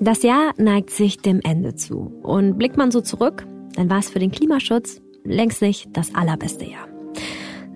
[0.00, 2.12] Das Jahr neigt sich dem Ende zu.
[2.22, 6.64] Und blickt man so zurück, dann war es für den Klimaschutz längst nicht das allerbeste
[6.64, 6.88] Jahr.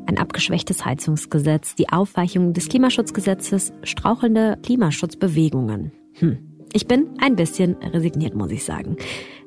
[0.07, 5.93] Ein abgeschwächtes Heizungsgesetz, die Aufweichung des Klimaschutzgesetzes, strauchelnde Klimaschutzbewegungen.
[6.15, 6.39] Hm.
[6.73, 8.97] Ich bin ein bisschen resigniert, muss ich sagen.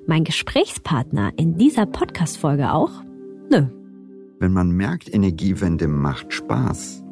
[0.06, 2.92] Mein Gesprächspartner in dieser Podcast-Folge auch?
[3.50, 3.68] Nö.
[4.40, 7.05] Wenn man merkt, Energiewende macht Spaß,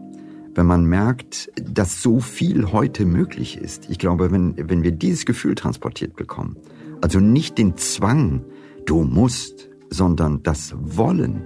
[0.56, 3.90] wenn man merkt, dass so viel heute möglich ist.
[3.90, 6.58] Ich glaube, wenn, wenn wir dieses Gefühl transportiert bekommen,
[7.02, 8.44] also nicht den Zwang,
[8.86, 11.42] du musst, sondern das Wollen,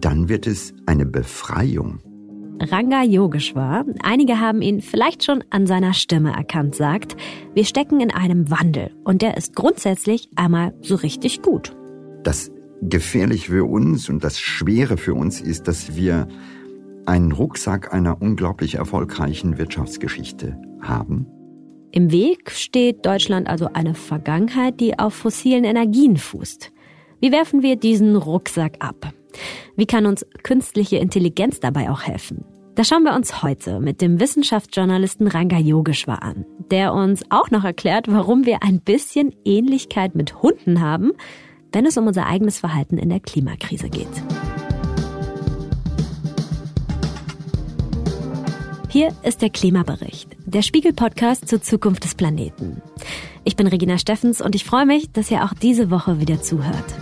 [0.00, 2.00] dann wird es eine Befreiung.
[2.60, 7.16] Ranga Yogeshwar, einige haben ihn vielleicht schon an seiner Stimme erkannt, sagt,
[7.54, 11.76] wir stecken in einem Wandel und der ist grundsätzlich einmal so richtig gut.
[12.24, 12.50] Das
[12.82, 16.26] Gefährliche für uns und das Schwere für uns ist, dass wir
[17.08, 21.26] einen Rucksack einer unglaublich erfolgreichen Wirtschaftsgeschichte haben.
[21.90, 26.70] Im Weg steht Deutschland also eine Vergangenheit, die auf fossilen Energien fußt.
[27.20, 29.12] Wie werfen wir diesen Rucksack ab?
[29.74, 32.44] Wie kann uns künstliche Intelligenz dabei auch helfen?
[32.74, 37.64] Das schauen wir uns heute mit dem Wissenschaftsjournalisten Ranga Yogeshwar an, der uns auch noch
[37.64, 41.12] erklärt, warum wir ein bisschen Ähnlichkeit mit Hunden haben,
[41.72, 44.06] wenn es um unser eigenes Verhalten in der Klimakrise geht.
[48.98, 52.82] Hier ist der Klimabericht, der Spiegel-Podcast zur Zukunft des Planeten.
[53.44, 56.96] Ich bin Regina Steffens und ich freue mich, dass ihr auch diese Woche wieder zuhört.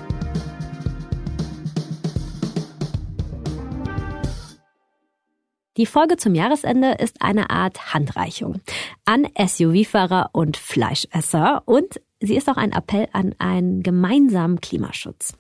[5.79, 8.61] Die Folge zum Jahresende ist eine Art Handreichung
[9.07, 15.35] an SUV-Fahrer und Fleischesser und sie ist auch ein Appell an einen gemeinsamen Klimaschutz.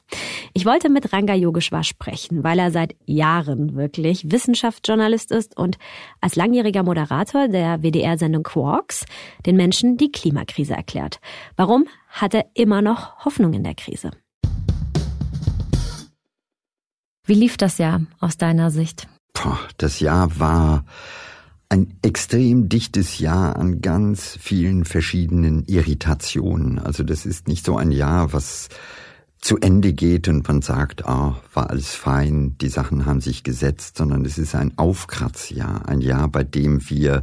[0.52, 5.78] Ich wollte mit Ranga Yogeshwar sprechen, weil er seit Jahren wirklich Wissenschaftsjournalist ist und
[6.20, 9.06] als langjähriger Moderator der WDR-Sendung Quarks
[9.44, 11.20] den Menschen die Klimakrise erklärt.
[11.56, 14.10] Warum hat er immer noch Hoffnung in der Krise?
[17.24, 19.08] Wie lief das Jahr aus deiner Sicht?
[19.76, 20.84] das Jahr war
[21.68, 26.78] ein extrem dichtes Jahr an ganz vielen verschiedenen Irritationen.
[26.78, 28.68] Also das ist nicht so ein Jahr, was
[29.40, 33.96] zu Ende geht und man sagt, ah, war alles fein, die Sachen haben sich gesetzt,
[33.96, 37.22] sondern es ist ein Aufkratzjahr, ein Jahr, bei dem wir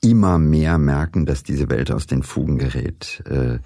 [0.00, 3.22] immer mehr merken, dass diese Welt aus den Fugen gerät.
[3.26, 3.58] Äh,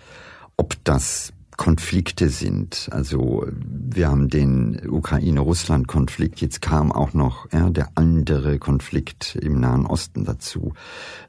[0.56, 1.32] ob das
[1.62, 2.88] Konflikte sind.
[2.90, 9.86] Also wir haben den Ukraine-Russland-Konflikt, jetzt kam auch noch ja, der andere Konflikt im Nahen
[9.86, 10.72] Osten dazu.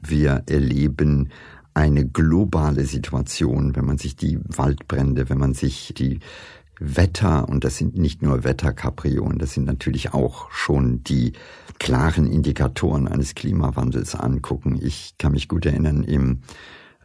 [0.02, 1.28] Wir erleben
[1.72, 6.18] eine globale Situation, wenn man sich die Waldbrände, wenn man sich die
[6.80, 11.34] Wetter, und das sind nicht nur Wetterkapriolen, das sind natürlich auch schon die
[11.78, 14.80] klaren Indikatoren eines Klimawandels angucken.
[14.82, 16.40] Ich kann mich gut erinnern, im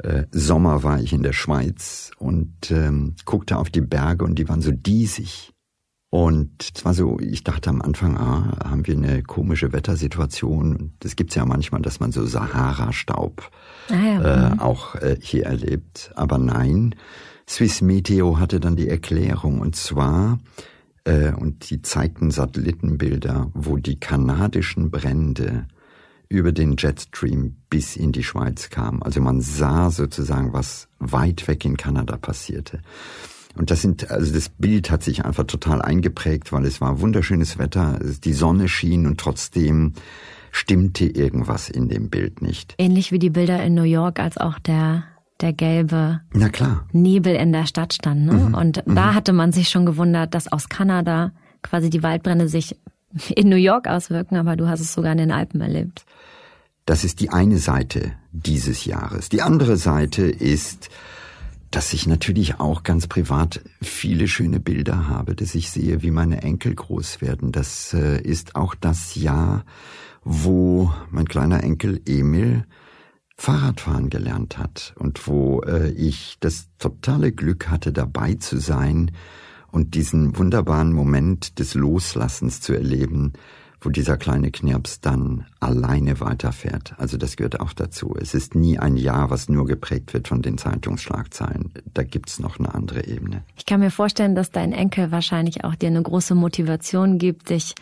[0.04, 4.48] äh, Sommer war ich in der Schweiz und ähm, guckte auf die Berge und die
[4.48, 5.54] waren so diesig.
[6.12, 10.94] Und es war so, ich dachte am Anfang, ah, haben wir eine komische Wettersituation.
[11.00, 13.52] Das gibt's ja manchmal, dass man so Sahara-Staub
[13.90, 14.60] ah ja, äh, mhm.
[14.60, 16.12] auch äh, hier erlebt.
[16.16, 16.96] Aber nein,
[17.48, 20.40] Swiss Meteo hatte dann die Erklärung und zwar,
[21.04, 25.68] äh, und die zeigten Satellitenbilder, wo die kanadischen Brände
[26.30, 29.02] über den Jetstream bis in die Schweiz kam.
[29.02, 32.82] Also man sah sozusagen, was weit weg in Kanada passierte.
[33.56, 37.58] Und das sind, also das Bild hat sich einfach total eingeprägt, weil es war wunderschönes
[37.58, 39.94] Wetter, die Sonne schien und trotzdem
[40.52, 42.76] stimmte irgendwas in dem Bild nicht.
[42.78, 45.04] Ähnlich wie die Bilder in New York, als auch der
[45.42, 46.20] der gelbe.
[46.92, 48.26] Nebel in der Stadt stand.
[48.26, 48.34] Ne?
[48.34, 48.54] Mhm.
[48.54, 48.96] Und mhm.
[48.96, 52.76] da hatte man sich schon gewundert, dass aus Kanada quasi die Waldbrände sich
[53.36, 56.06] in New York auswirken, aber du hast es sogar in den Alpen erlebt.
[56.86, 59.30] Das ist die eine Seite dieses Jahres.
[59.30, 60.90] Die andere Seite ist,
[61.72, 66.42] dass ich natürlich auch ganz privat viele schöne Bilder habe, dass ich sehe, wie meine
[66.42, 67.52] Enkel groß werden.
[67.52, 69.66] Das äh, ist auch das Jahr,
[70.24, 72.66] wo mein kleiner Enkel Emil
[73.38, 79.12] Fahrradfahren gelernt hat und wo äh, ich das totale Glück hatte, dabei zu sein
[79.72, 83.34] und diesen wunderbaren Moment des Loslassens zu erleben,
[83.82, 86.96] wo dieser kleine Knirps dann alleine weiterfährt.
[86.98, 88.16] Also das gehört auch dazu.
[88.20, 91.72] Es ist nie ein Jahr, was nur geprägt wird von den Zeitungsschlagzeilen.
[91.94, 93.44] Da gibt's noch eine andere Ebene.
[93.56, 97.76] Ich kann mir vorstellen, dass dein Enkel wahrscheinlich auch dir eine große Motivation gibt, dich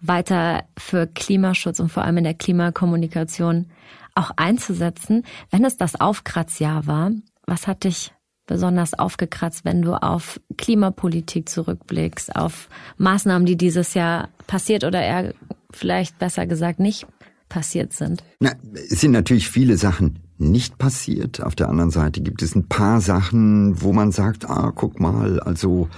[0.00, 3.66] weiter für Klimaschutz und vor allem in der Klimakommunikation
[4.14, 5.24] auch einzusetzen.
[5.50, 7.10] Wenn es das Aufkratzjahr war,
[7.46, 8.12] was hat dich
[8.46, 12.68] besonders aufgekratzt, wenn du auf Klimapolitik zurückblickst, auf
[12.98, 15.34] Maßnahmen, die dieses Jahr passiert oder eher
[15.70, 17.06] vielleicht besser gesagt nicht
[17.48, 18.22] passiert sind?
[18.40, 21.42] Na, es sind natürlich viele Sachen nicht passiert.
[21.42, 25.40] Auf der anderen Seite gibt es ein paar Sachen, wo man sagt, ah, guck mal,
[25.40, 25.88] also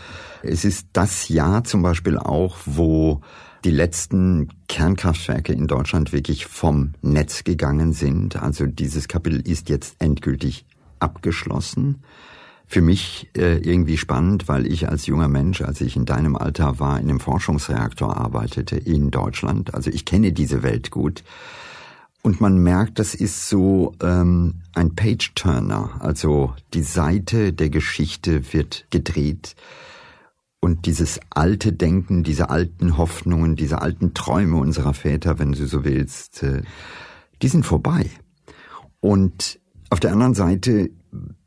[0.43, 3.23] es ist das Jahr zum Beispiel auch, wo
[3.65, 8.41] die letzten Kernkraftwerke in Deutschland wirklich vom Netz gegangen sind.
[8.41, 10.67] Also dieses Kapitel ist jetzt endgültig
[11.01, 12.03] abgeschlossen.
[12.69, 16.81] Für mich äh, irgendwie spannend, weil ich als junger Mensch, als ich in deinem Alter
[16.81, 19.75] war, in einem Forschungsreaktor arbeitete in Deutschland.
[19.75, 21.23] Also ich kenne diese Welt gut.
[22.23, 26.01] Und man merkt, das ist so ähm, ein Page-Turner.
[26.01, 29.55] Also die Seite der Geschichte wird gedreht.
[30.59, 35.85] Und dieses alte Denken, diese alten Hoffnungen, diese alten Träume unserer Väter, wenn du so
[35.85, 36.63] willst, äh,
[37.43, 38.11] die sind vorbei.
[38.99, 39.61] Und
[39.91, 40.91] auf der anderen Seite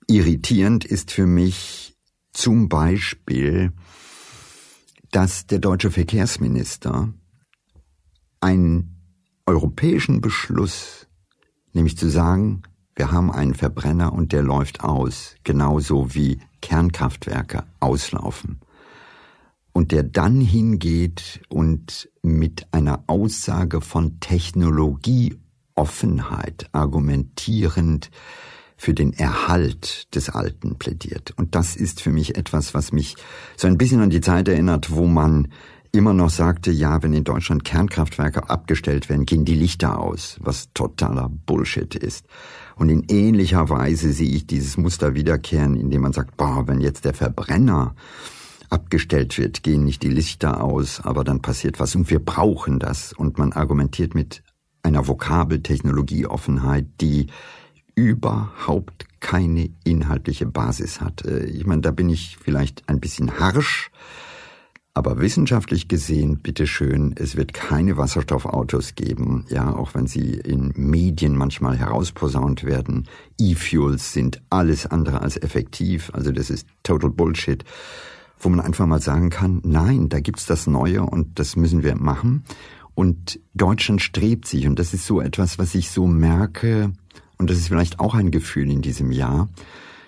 [0.09, 1.95] irritierend ist für mich
[2.33, 3.71] zum Beispiel,
[5.11, 7.13] dass der deutsche Verkehrsminister
[8.41, 8.95] einen
[9.45, 11.07] europäischen Beschluss,
[11.73, 12.63] nämlich zu sagen,
[12.95, 18.59] wir haben einen Verbrenner und der läuft aus, genauso wie Kernkraftwerke auslaufen.
[19.71, 28.11] Und der dann hingeht und mit einer Aussage von Technologieoffenheit argumentierend
[28.79, 31.33] für den Erhalt des Alten plädiert.
[31.35, 33.17] Und das ist für mich etwas, was mich
[33.57, 35.49] so ein bisschen an die Zeit erinnert, wo man
[35.91, 40.69] immer noch sagte, ja, wenn in Deutschland Kernkraftwerke abgestellt werden, gehen die Lichter aus, was
[40.73, 42.25] totaler Bullshit ist.
[42.77, 47.03] Und in ähnlicher Weise sehe ich dieses Muster wiederkehren, indem man sagt, boah, wenn jetzt
[47.03, 47.95] der Verbrenner
[48.69, 53.11] abgestellt wird, gehen nicht die Lichter aus, aber dann passiert was und wir brauchen das.
[53.11, 54.41] Und man argumentiert mit
[54.83, 57.27] einer Vokabeltechnologieoffenheit, die
[57.99, 61.25] überhaupt keine inhaltliche Basis hat.
[61.25, 63.91] Äh, ich meine, da bin ich vielleicht ein bisschen harsch,
[64.93, 71.35] aber wissenschaftlich gesehen, bitteschön, es wird keine Wasserstoffautos geben, ja, auch wenn sie in Medien
[71.35, 73.07] manchmal herausposaunt werden.
[73.39, 77.63] E-Fuels sind alles andere als effektiv, also das ist total Bullshit.
[78.41, 81.95] Wo man einfach mal sagen kann, nein, da gibt's das Neue und das müssen wir
[81.95, 82.45] machen.
[82.95, 86.93] Und Deutschland strebt sich, und das ist so etwas, was ich so merke,
[87.39, 89.47] und das ist vielleicht auch ein Gefühl in diesem Jahr,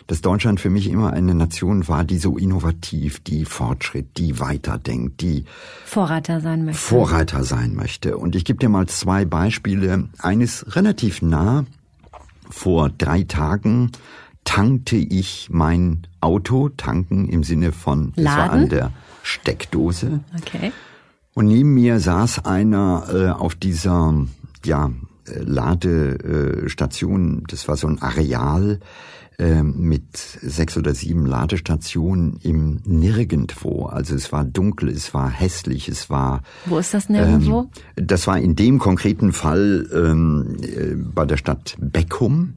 [0.07, 5.22] dass Deutschland für mich immer eine Nation war, die so innovativ, die Fortschritt, die weiterdenkt,
[5.22, 5.45] die
[5.86, 6.81] Vorreiter sein möchte.
[6.81, 8.18] Vorreiter sein möchte.
[8.18, 10.10] Und ich gebe dir mal zwei Beispiele.
[10.19, 11.66] Eines relativ nah.
[12.50, 13.92] Vor drei Tagen
[14.44, 18.92] tankte ich mein Auto, tanken im Sinne von, es war an der
[19.24, 20.19] Steckdose.
[20.38, 20.74] Okay.
[21.34, 24.25] Und neben mir saß einer äh, auf dieser,
[24.66, 24.92] ja,
[25.39, 28.80] Ladestation, das war so ein Areal
[29.42, 33.86] äh, mit sechs oder sieben Ladestationen im Nirgendwo.
[33.86, 36.44] Also es war dunkel, es war hässlich, es war.
[36.66, 37.69] Wo ist das Nirgendwo?
[37.98, 42.54] Ähm, das war in dem konkreten Fall ähm, äh, bei der Stadt Beckum,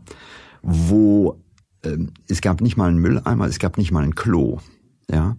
[0.63, 1.41] wo
[1.85, 4.59] ähm, es gab nicht mal einen Mülleimer, es gab nicht mal ein Klo.
[5.11, 5.37] Ja,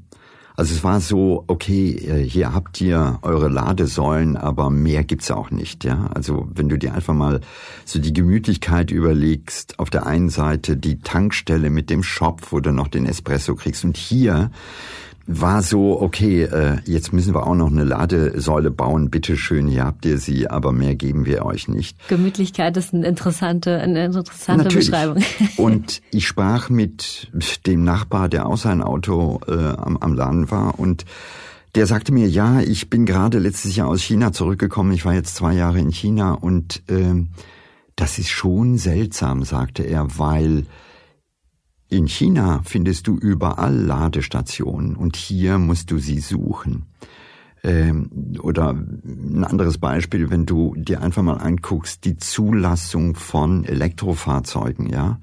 [0.58, 5.52] also es war so, okay, äh, hier habt ihr eure Ladesäulen, aber mehr gibt's auch
[5.52, 6.10] nicht, ja.
[6.14, 7.42] Also wenn du dir einfach mal
[7.84, 12.72] so die Gemütlichkeit überlegst, auf der einen Seite die Tankstelle mit dem Shop, wo du
[12.72, 14.52] noch den Espresso kriegst und hier
[15.28, 20.06] war so, okay, äh, jetzt müssen wir auch noch eine Ladesäule bauen, bitteschön, hier habt
[20.06, 21.98] ihr sie, aber mehr geben wir euch nicht.
[22.08, 24.92] Gemütlichkeit ist eine interessante, eine interessante Natürlich.
[24.92, 25.24] Beschreibung.
[25.58, 27.32] und ich sprach mit
[27.66, 31.06] dem Nachbar, der auch sein Auto äh, am, am Laden war und
[31.74, 35.36] der sagte mir, ja, ich bin gerade letztes Jahr aus China zurückgekommen, ich war jetzt
[35.36, 37.26] zwei Jahre in China und äh,
[37.96, 40.66] das ist schon seltsam, sagte er, weil
[41.90, 46.86] in China findest du überall Ladestationen und hier musst du sie suchen.
[47.64, 54.88] Ähm, oder ein anderes Beispiel, wenn du dir einfach mal anguckst, die Zulassung von Elektrofahrzeugen,
[54.88, 55.20] ja.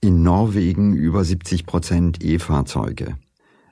[0.00, 3.16] In Norwegen über 70 Prozent E-Fahrzeuge.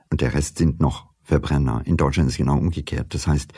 [0.09, 1.81] Und der Rest sind noch Verbrenner.
[1.85, 3.13] In Deutschland ist es genau umgekehrt.
[3.13, 3.51] Das heißt,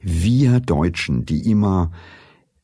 [0.00, 1.90] wir Deutschen, die immer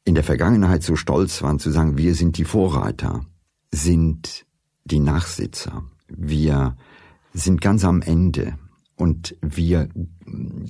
[0.04, 3.26] in der Vergangenheit so stolz waren zu sagen, wir sind die Vorreiter,
[3.72, 4.45] sind
[4.86, 5.84] die Nachsitzer.
[6.08, 6.76] Wir
[7.34, 8.54] sind ganz am Ende
[8.96, 9.88] und wir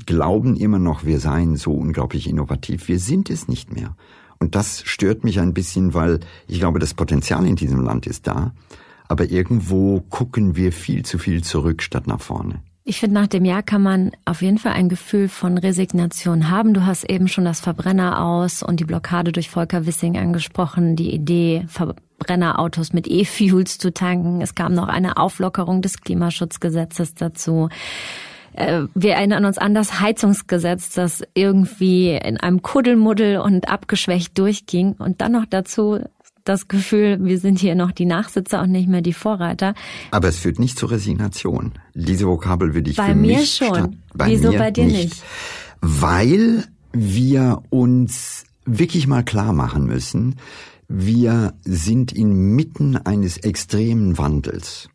[0.05, 2.89] glauben immer noch, wir seien so unglaublich innovativ.
[2.89, 3.97] Wir sind es nicht mehr.
[4.39, 8.27] Und das stört mich ein bisschen, weil ich glaube, das Potenzial in diesem Land ist
[8.27, 8.53] da.
[9.09, 12.61] Aber irgendwo gucken wir viel zu viel zurück statt nach vorne.
[12.89, 16.73] Ich finde, nach dem Jahr kann man auf jeden Fall ein Gefühl von Resignation haben.
[16.73, 21.13] Du hast eben schon das Verbrenner aus und die Blockade durch Volker Wissing angesprochen, die
[21.13, 24.41] Idee, Verbrennerautos mit E-Fuels zu tanken.
[24.41, 27.71] Es kam noch eine Auflockerung des Klimaschutzgesetzes dazu.
[28.53, 34.93] Äh, wir erinnern uns an das Heizungsgesetz, das irgendwie in einem Kuddelmuddel und abgeschwächt durchging
[34.93, 35.99] und dann noch dazu
[36.49, 39.75] das Gefühl, wir sind hier noch die Nachsitzer und nicht mehr die Vorreiter.
[40.11, 41.73] Aber es führt nicht zur Resignation.
[41.95, 44.03] Diese Vokabel würde ich bei für mir mich schon.
[44.15, 44.97] Bei Wieso mir bei dir nicht?
[44.97, 45.23] nicht?
[45.81, 50.37] Weil wir uns wirklich mal klar machen müssen,
[50.89, 54.89] wir sind inmitten eines extremen Wandels.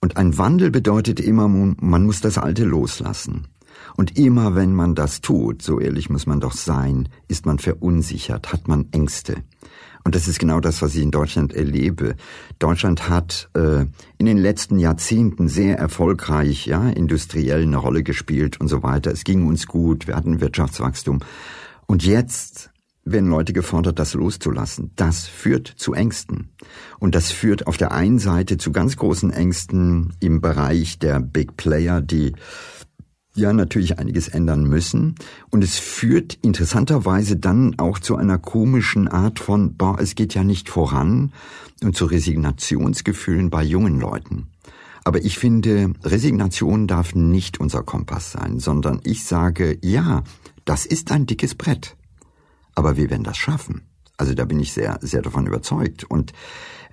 [0.00, 3.46] Und ein Wandel bedeutet immer, man muss das Alte loslassen.
[3.96, 8.52] Und immer wenn man das tut, so ehrlich muss man doch sein, ist man verunsichert,
[8.52, 9.36] hat man Ängste.
[10.04, 12.16] Und das ist genau das, was ich in Deutschland erlebe.
[12.58, 13.84] Deutschland hat äh,
[14.18, 19.12] in den letzten Jahrzehnten sehr erfolgreich, ja, industriell eine Rolle gespielt und so weiter.
[19.12, 21.20] Es ging uns gut, wir hatten Wirtschaftswachstum.
[21.86, 22.72] Und jetzt
[23.04, 24.92] werden Leute gefordert, das loszulassen.
[24.96, 26.50] Das führt zu Ängsten.
[26.98, 31.56] Und das führt auf der einen Seite zu ganz großen Ängsten im Bereich der Big
[31.56, 32.32] Player, die
[33.34, 35.14] ja natürlich einiges ändern müssen.
[35.50, 40.44] Und es führt interessanterweise dann auch zu einer komischen Art von, boah, es geht ja
[40.44, 41.32] nicht voran
[41.82, 44.48] und zu Resignationsgefühlen bei jungen Leuten.
[45.04, 50.22] Aber ich finde, Resignation darf nicht unser Kompass sein, sondern ich sage, ja,
[50.64, 51.96] das ist ein dickes Brett.
[52.74, 53.82] Aber wir werden das schaffen.
[54.16, 56.04] Also da bin ich sehr, sehr davon überzeugt.
[56.04, 56.32] Und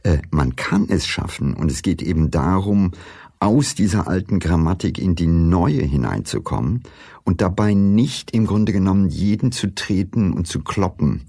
[0.03, 1.53] äh, man kann es schaffen.
[1.53, 2.91] Und es geht eben darum,
[3.39, 6.84] aus dieser alten Grammatik in die neue hineinzukommen
[7.24, 11.22] und dabei nicht im Grunde genommen jeden zu treten und zu kloppen,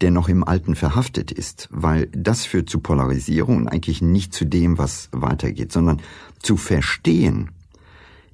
[0.00, 4.44] der noch im Alten verhaftet ist, weil das führt zu Polarisierung und eigentlich nicht zu
[4.44, 6.02] dem, was weitergeht, sondern
[6.40, 7.50] zu verstehen,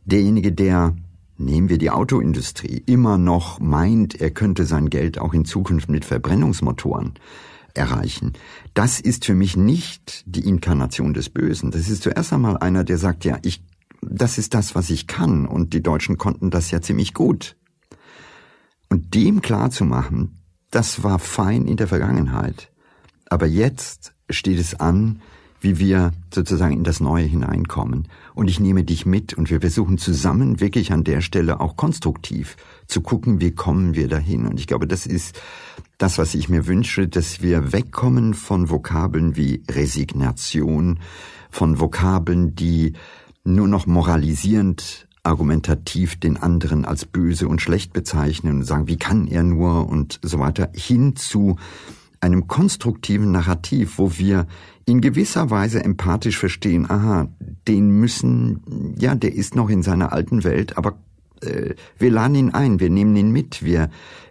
[0.04, 0.96] derjenige, der
[1.40, 6.04] Nehmen wir die Autoindustrie, immer noch meint, er könnte sein Geld auch in Zukunft mit
[6.04, 7.14] Verbrennungsmotoren
[7.74, 8.32] erreichen.
[8.74, 11.70] Das ist für mich nicht die Inkarnation des Bösen.
[11.70, 13.62] Das ist zuerst einmal einer, der sagt, ja, ich,
[14.02, 15.46] das ist das, was ich kann.
[15.46, 17.56] Und die Deutschen konnten das ja ziemlich gut.
[18.88, 22.70] Und dem klar zu machen, das war fein in der Vergangenheit.
[23.28, 25.20] Aber jetzt steht es an,
[25.60, 28.08] wie wir sozusagen in das Neue hineinkommen.
[28.34, 32.56] Und ich nehme dich mit und wir versuchen zusammen wirklich an der Stelle auch konstruktiv
[32.86, 34.46] zu gucken, wie kommen wir dahin.
[34.46, 35.40] Und ich glaube, das ist
[35.98, 40.98] das, was ich mir wünsche, dass wir wegkommen von Vokabeln wie Resignation,
[41.50, 42.94] von Vokabeln, die
[43.44, 49.26] nur noch moralisierend argumentativ den anderen als böse und schlecht bezeichnen und sagen, wie kann
[49.26, 51.56] er nur und so weiter, hin zu
[52.20, 54.46] einem konstruktiven Narrativ, wo wir
[54.90, 57.28] in gewisser Weise empathisch verstehen, aha,
[57.68, 60.98] den müssen, ja, der ist noch in seiner alten Welt, aber
[61.42, 63.88] äh, wir laden ihn ein, wir nehmen ihn mit, wir,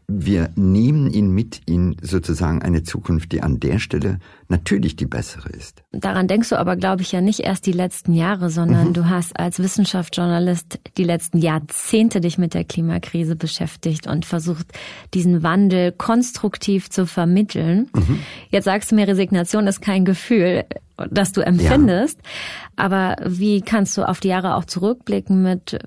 [0.10, 5.50] wir nehmen ihn mit in sozusagen eine Zukunft, die an der Stelle natürlich die bessere
[5.50, 5.84] ist.
[5.92, 8.94] Daran denkst du aber, glaube ich, ja nicht erst die letzten Jahre, sondern mhm.
[8.94, 14.68] du hast als Wissenschaftsjournalist die letzten Jahrzehnte dich mit der Klimakrise beschäftigt und versucht,
[15.14, 17.90] diesen Wandel konstruktiv zu vermitteln.
[17.94, 18.20] Mhm.
[18.50, 20.66] Jetzt sagst du mir, Resignation ist kein Gefühl,
[21.12, 22.20] das du empfindest.
[22.24, 22.86] Ja.
[22.88, 25.80] Aber wie kannst du auf die Jahre auch zurückblicken mit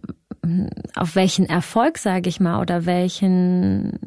[0.97, 3.99] auf welchen Erfolg, sage ich mal, oder welchen,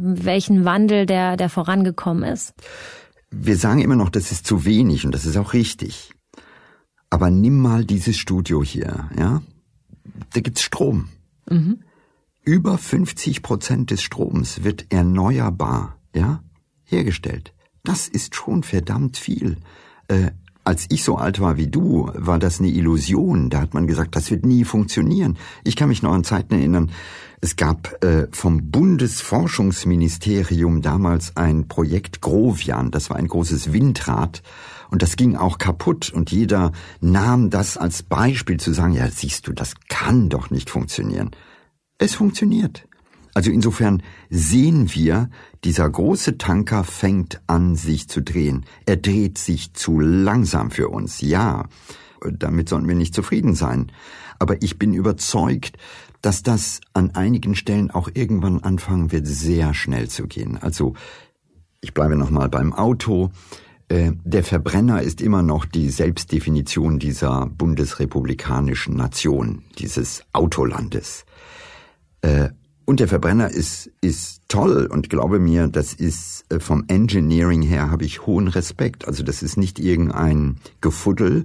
[0.00, 2.54] welchen Wandel der, der vorangekommen ist?
[3.30, 6.12] Wir sagen immer noch, das ist zu wenig und das ist auch richtig.
[7.10, 9.42] Aber nimm mal dieses Studio hier, ja?
[10.32, 11.08] Da gibt's Strom.
[11.48, 11.80] Mhm.
[12.44, 16.42] Über 50 Prozent des Stroms wird erneuerbar, ja,
[16.84, 17.52] hergestellt.
[17.84, 19.56] Das ist schon verdammt viel.
[20.08, 20.30] Äh,
[20.64, 23.50] als ich so alt war wie du, war das eine Illusion.
[23.50, 25.38] Da hat man gesagt, das wird nie funktionieren.
[25.64, 26.90] Ich kann mich noch an Zeiten erinnern,
[27.42, 32.90] es gab äh, vom Bundesforschungsministerium damals ein Projekt Grovian.
[32.90, 34.42] Das war ein großes Windrad.
[34.90, 36.10] Und das ging auch kaputt.
[36.10, 40.68] Und jeder nahm das als Beispiel zu sagen, ja, siehst du, das kann doch nicht
[40.68, 41.30] funktionieren.
[41.96, 42.86] Es funktioniert.
[43.32, 45.30] Also insofern sehen wir,
[45.64, 48.66] dieser große Tanker fängt an, sich zu drehen.
[48.84, 51.64] Er dreht sich zu langsam für uns, ja.
[52.22, 53.90] Damit sollten wir nicht zufrieden sein.
[54.38, 55.78] Aber ich bin überzeugt,
[56.22, 60.58] dass das an einigen Stellen auch irgendwann anfangen wird, sehr schnell zu gehen.
[60.58, 60.94] Also,
[61.80, 63.30] ich bleibe nochmal beim Auto.
[63.88, 71.24] Äh, der Verbrenner ist immer noch die Selbstdefinition dieser bundesrepublikanischen Nation, dieses Autolandes.
[72.90, 77.88] Und der Verbrenner ist, ist toll und glaube mir, das ist äh, vom Engineering her
[77.88, 79.06] habe ich hohen Respekt.
[79.06, 81.44] Also das ist nicht irgendein Gefuddel.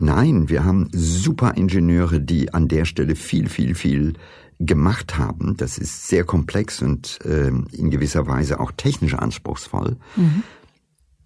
[0.00, 4.14] Nein, wir haben super Ingenieure, die an der Stelle viel, viel, viel
[4.60, 5.58] gemacht haben.
[5.58, 9.98] Das ist sehr komplex und äh, in gewisser Weise auch technisch anspruchsvoll.
[10.16, 10.42] Mhm.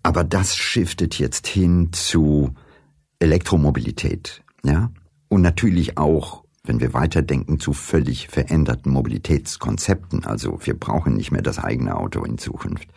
[0.02, 2.52] Aber das shiftet jetzt hin zu
[3.21, 4.90] Elektromobilität, ja.
[5.28, 10.25] Und natürlich auch wenn wir weiterdenken zu völlig veränderten Mobilitätskonzepten.
[10.25, 12.88] Also wir brauchen nicht mehr das eigene Auto in Zukunft.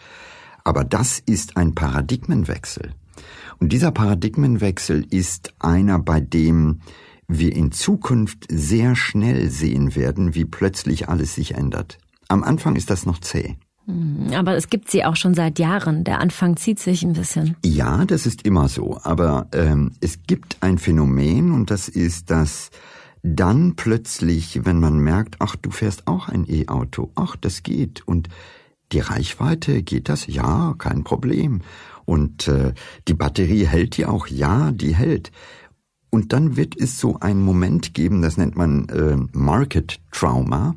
[0.63, 2.93] Aber das ist ein Paradigmenwechsel.
[3.59, 6.81] Und dieser Paradigmenwechsel ist einer, bei dem
[7.27, 11.97] wir in Zukunft sehr schnell sehen werden, wie plötzlich alles sich ändert.
[12.27, 13.55] Am Anfang ist das noch zäh.
[13.85, 16.03] Hm, aber es gibt sie auch schon seit Jahren.
[16.03, 17.55] Der Anfang zieht sich ein bisschen.
[17.63, 18.99] Ja, das ist immer so.
[19.03, 22.69] Aber ähm, es gibt ein Phänomen und das ist, dass
[23.25, 28.29] dann plötzlich, wenn man merkt, ach, du fährst auch ein E-Auto, ach, das geht und
[28.91, 30.27] die Reichweite, geht das?
[30.27, 31.61] Ja, kein Problem.
[32.05, 32.73] Und äh,
[33.07, 34.27] die Batterie hält die auch?
[34.27, 35.31] Ja, die hält.
[36.11, 40.75] Und dann wird es so einen Moment geben, das nennt man äh, Market Trauma,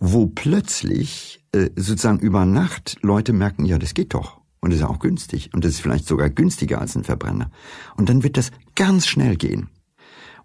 [0.00, 4.40] wo plötzlich äh, sozusagen über Nacht Leute merken, ja, das geht doch.
[4.60, 5.50] Und das ist auch günstig.
[5.54, 7.52] Und das ist vielleicht sogar günstiger als ein Verbrenner.
[7.96, 9.68] Und dann wird das ganz schnell gehen.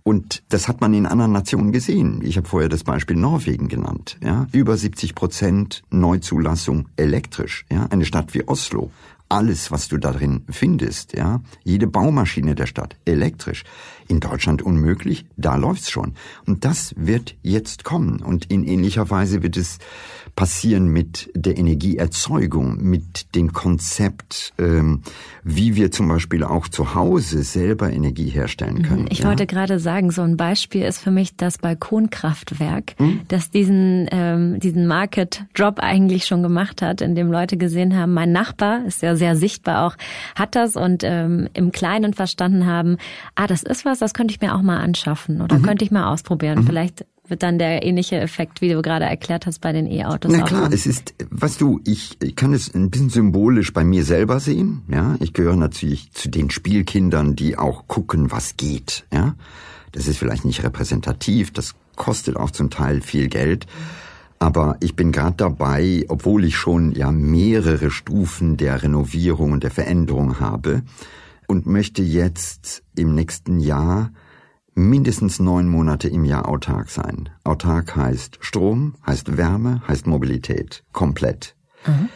[0.03, 2.21] Und das hat man in anderen Nationen gesehen.
[2.23, 4.17] Ich habe vorher das Beispiel Norwegen genannt.
[4.23, 7.65] Ja, über 70 Prozent Neuzulassung elektrisch.
[7.71, 8.91] Ja, eine Stadt wie Oslo
[9.31, 13.63] alles, was du darin findest, ja, jede Baumaschine der Stadt, elektrisch.
[14.09, 16.15] In Deutschland unmöglich, da läuft's schon.
[16.45, 18.21] Und das wird jetzt kommen.
[18.21, 19.79] Und in ähnlicher Weise wird es
[20.35, 25.01] passieren mit der Energieerzeugung, mit dem Konzept, ähm,
[25.43, 28.83] wie wir zum Beispiel auch zu Hause selber Energie herstellen mhm.
[28.83, 29.07] können.
[29.09, 29.25] Ich ja?
[29.25, 33.21] wollte gerade sagen, so ein Beispiel ist für mich das Balkonkraftwerk, hm?
[33.27, 38.13] das diesen, ähm, diesen Market Drop eigentlich schon gemacht hat, in dem Leute gesehen haben,
[38.13, 39.95] mein Nachbar ist ja sehr sichtbar auch,
[40.35, 42.97] hat das und ähm, im Kleinen verstanden haben,
[43.35, 45.63] ah, das ist was, das könnte ich mir auch mal anschaffen oder mhm.
[45.63, 46.59] könnte ich mal ausprobieren.
[46.59, 46.63] Mhm.
[46.65, 50.31] Vielleicht wird dann der ähnliche Effekt, wie du gerade erklärt hast, bei den E-Autos.
[50.31, 54.03] Na klar, es ist, was du, ich, ich kann es ein bisschen symbolisch bei mir
[54.03, 54.83] selber sehen.
[54.89, 59.05] Ja, ich gehöre natürlich zu den Spielkindern, die auch gucken, was geht.
[59.11, 59.35] Ja,
[59.93, 63.65] das ist vielleicht nicht repräsentativ, das kostet auch zum Teil viel Geld.
[64.37, 69.71] Aber ich bin gerade dabei, obwohl ich schon ja mehrere Stufen der Renovierung und der
[69.71, 70.81] Veränderung habe
[71.47, 74.11] und möchte jetzt im nächsten Jahr
[74.73, 77.29] mindestens neun Monate im Jahr autark sein.
[77.43, 80.83] Autark heißt Strom, heißt Wärme, heißt Mobilität.
[80.91, 81.55] Komplett.
[81.85, 82.09] Mhm.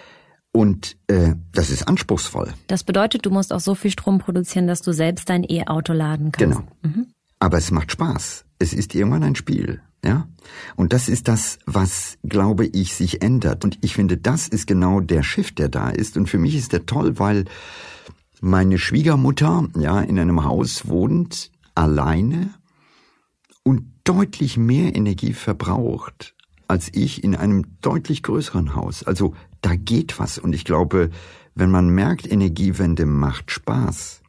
[0.51, 2.53] Und äh, das ist anspruchsvoll.
[2.67, 6.31] Das bedeutet, du musst auch so viel Strom produzieren, dass du selbst dein E-Auto laden
[6.31, 6.59] kannst.
[6.59, 6.67] Genau.
[6.81, 7.07] Mhm.
[7.39, 8.45] Aber es macht Spaß.
[8.57, 9.81] Es ist irgendwann ein Spiel.
[10.03, 10.27] Ja?
[10.77, 13.65] Und das ist das, was, glaube ich, sich ändert.
[13.65, 16.15] Und ich finde, das ist genau der Shift, der da ist.
[16.15, 17.45] Und für mich ist der toll, weil
[18.39, 22.53] meine Schwiegermutter ja in einem Haus wohnt, alleine
[23.63, 26.35] und deutlich mehr Energie verbraucht
[26.67, 29.03] als ich in einem deutlich größeren Haus.
[29.03, 30.37] Also da geht was.
[30.37, 31.09] Und ich glaube,
[31.53, 34.21] wenn man merkt, Energiewende macht Spaß,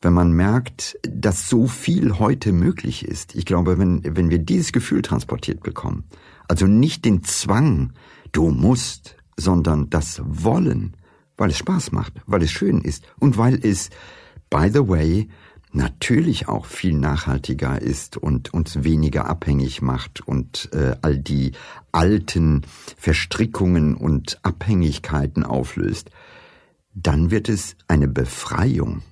[0.00, 4.72] wenn man merkt, dass so viel heute möglich ist, ich glaube, wenn, wenn wir dieses
[4.72, 6.04] Gefühl transportiert bekommen,
[6.48, 7.92] also nicht den Zwang,
[8.32, 10.96] du musst, sondern das Wollen,
[11.36, 13.90] weil es Spaß macht, weil es schön ist und weil es,
[14.50, 15.28] by the way,
[15.72, 21.52] natürlich auch viel nachhaltiger ist und uns weniger abhängig macht und äh, all die
[21.92, 22.62] alten
[22.96, 26.10] Verstrickungen und Abhängigkeiten auflöst,
[26.94, 29.02] dann wird es eine Befreiung.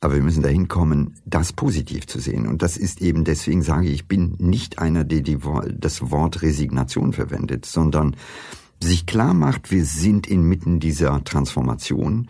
[0.00, 2.46] Aber wir müssen dahin kommen, das positiv zu sehen.
[2.46, 5.38] Und das ist eben, deswegen sage ich, ich bin nicht einer, der die,
[5.76, 8.14] das Wort Resignation verwendet, sondern
[8.80, 12.28] sich klar macht, wir sind inmitten dieser Transformation.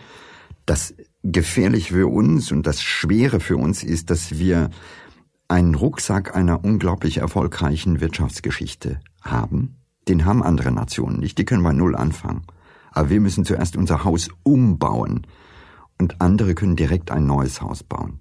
[0.65, 4.71] Das gefährlich für uns und das Schwere für uns ist, dass wir
[5.49, 9.77] einen Rucksack einer unglaublich erfolgreichen Wirtschaftsgeschichte haben.
[10.09, 12.43] Den haben andere Nationen nicht, die können bei Null anfangen.
[12.93, 15.27] Aber wir müssen zuerst unser Haus umbauen
[15.99, 18.21] und andere können direkt ein neues Haus bauen.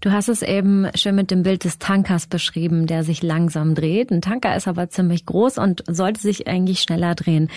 [0.00, 4.10] Du hast es eben schön mit dem Bild des Tankers beschrieben, der sich langsam dreht.
[4.10, 7.48] Ein Tanker ist aber ziemlich groß und sollte sich eigentlich schneller drehen.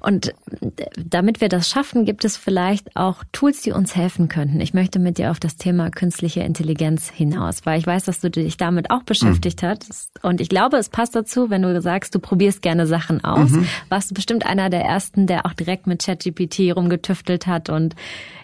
[0.00, 0.34] Und
[0.96, 4.60] damit wir das schaffen, gibt es vielleicht auch Tools, die uns helfen könnten.
[4.60, 8.30] Ich möchte mit dir auf das Thema künstliche Intelligenz hinaus, weil ich weiß, dass du
[8.30, 9.68] dich damit auch beschäftigt mhm.
[9.68, 10.12] hast.
[10.22, 13.50] Und ich glaube, es passt dazu, wenn du sagst, du probierst gerne Sachen aus.
[13.50, 13.66] Mhm.
[13.88, 17.70] Warst du bestimmt einer der ersten, der auch direkt mit ChatGPT rumgetüftelt hat.
[17.70, 17.94] Und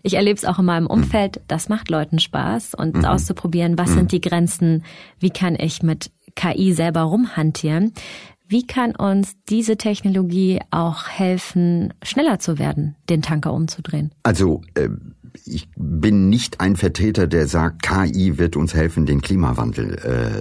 [0.03, 1.41] ich erlebe es auch in meinem Umfeld.
[1.49, 3.09] Das macht Leuten Spaß und mhm.
[3.09, 3.95] auszuprobieren, was mhm.
[3.95, 4.85] sind die Grenzen,
[5.19, 7.93] wie kann ich mit KI selber rumhantieren.
[8.49, 14.13] Wie kann uns diese Technologie auch helfen, schneller zu werden, den Tanker umzudrehen?
[14.25, 14.91] Also äh,
[15.47, 19.95] ich bin nicht ein Vertreter, der sagt, KI wird uns helfen, den Klimawandel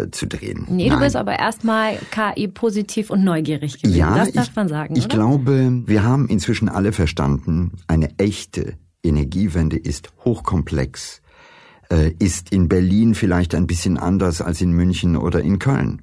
[0.08, 0.66] äh, zu drehen.
[0.70, 0.98] Nee, Nein.
[0.98, 3.98] du bist aber erstmal KI positiv und neugierig gewesen.
[3.98, 4.96] Ja, das darf ich, man sagen.
[4.98, 5.16] Ich oder?
[5.16, 11.21] glaube, wir haben inzwischen alle verstanden, eine echte Energiewende ist hochkomplex
[11.92, 16.02] äh, ist in Berlin vielleicht ein bisschen anders als in München oder in Köln.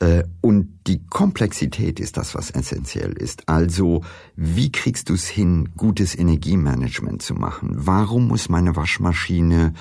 [0.00, 3.48] Äh, und die Komplexität ist das, was essentiell ist.
[3.48, 4.02] Also,
[4.34, 7.70] wie kriegst du es hin, gutes Energiemanagement zu machen?
[7.74, 9.74] Warum muss meine Waschmaschine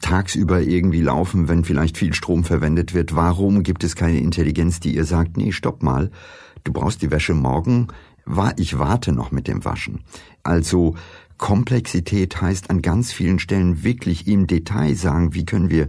[0.00, 3.14] tagsüber irgendwie laufen, wenn vielleicht viel Strom verwendet wird?
[3.14, 6.10] Warum gibt es keine Intelligenz, die ihr sagt, nee, stopp mal,
[6.64, 7.88] du brauchst die Wäsche morgen,
[8.56, 10.00] ich warte noch mit dem Waschen.
[10.42, 10.94] Also
[11.38, 15.88] Komplexität heißt an ganz vielen Stellen wirklich im Detail sagen, wie können wir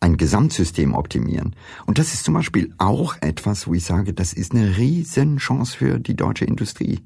[0.00, 1.54] ein Gesamtsystem optimieren.
[1.86, 5.98] Und das ist zum Beispiel auch etwas, wo ich sage, das ist eine Riesenchance für
[5.98, 7.00] die deutsche Industrie.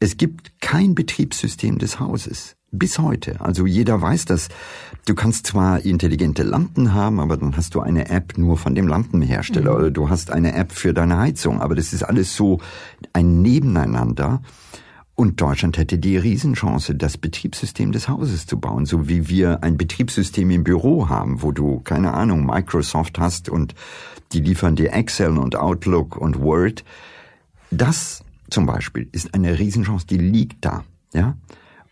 [0.00, 2.56] Es gibt kein Betriebssystem des Hauses.
[2.76, 3.40] Bis heute.
[3.40, 4.48] Also jeder weiß das.
[5.06, 8.88] Du kannst zwar intelligente Lampen haben, aber dann hast du eine App nur von dem
[8.88, 9.76] Lampenhersteller mhm.
[9.76, 11.62] oder du hast eine App für deine Heizung.
[11.62, 12.58] Aber das ist alles so
[13.12, 14.42] ein Nebeneinander.
[15.16, 19.76] Und Deutschland hätte die Riesenchance, das Betriebssystem des Hauses zu bauen, so wie wir ein
[19.76, 23.74] Betriebssystem im Büro haben, wo du, keine Ahnung, Microsoft hast und
[24.32, 26.84] die liefern dir Excel und Outlook und Word.
[27.70, 31.36] Das zum Beispiel ist eine Riesenchance, die liegt da, ja.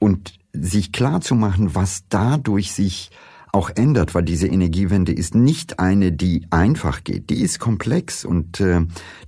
[0.00, 3.11] Und sich klar zu machen, was dadurch sich
[3.52, 7.28] auch ändert, weil diese Energiewende ist nicht eine, die einfach geht.
[7.28, 8.80] Die ist komplex und äh,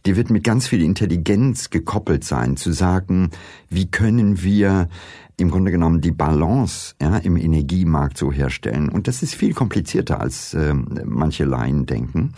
[0.06, 3.30] die wird mit ganz viel Intelligenz gekoppelt sein, zu sagen,
[3.68, 4.88] wie können wir
[5.36, 8.88] im Grunde genommen die Balance ja, im Energiemarkt so herstellen.
[8.88, 12.32] Und das ist viel komplizierter, als äh, manche Laien denken.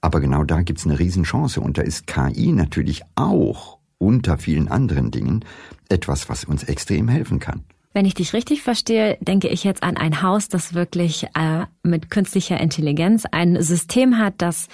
[0.00, 1.60] Aber genau da gibt's eine Riesenchance.
[1.60, 5.44] Und da ist KI natürlich auch unter vielen anderen Dingen
[5.88, 7.62] etwas, was uns extrem helfen kann.
[7.94, 12.10] Wenn ich dich richtig verstehe, denke ich jetzt an ein Haus, das wirklich äh, mit
[12.10, 14.68] künstlicher Intelligenz ein System hat, das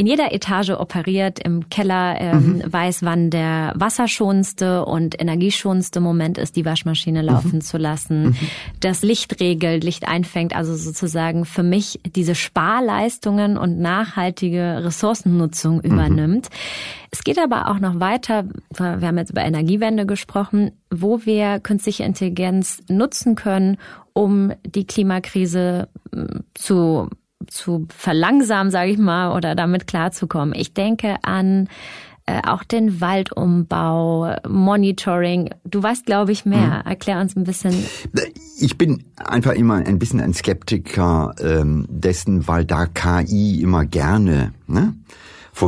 [0.00, 2.72] in jeder Etage operiert, im Keller ähm, mhm.
[2.72, 7.60] weiß, wann der wasserschonendste und energieschonendste Moment ist, die Waschmaschine laufen mhm.
[7.60, 8.36] zu lassen, mhm.
[8.80, 15.80] das Licht regelt, Licht einfängt, also sozusagen für mich diese Sparleistungen und nachhaltige Ressourcennutzung mhm.
[15.82, 16.48] übernimmt.
[17.10, 22.04] Es geht aber auch noch weiter, wir haben jetzt über Energiewende gesprochen, wo wir künstliche
[22.04, 23.76] Intelligenz nutzen können,
[24.14, 27.10] um die Klimakrise hm, zu
[27.46, 30.54] zu verlangsamen, sage ich mal, oder damit klarzukommen.
[30.54, 31.68] Ich denke an
[32.26, 35.50] äh, auch den Waldumbau, Monitoring.
[35.64, 36.80] Du weißt, glaube ich, mehr.
[36.84, 36.90] Hm.
[36.90, 37.74] Erklär uns ein bisschen.
[38.58, 44.52] Ich bin einfach immer ein bisschen ein Skeptiker ähm, dessen, weil da KI immer gerne
[44.66, 44.94] ne,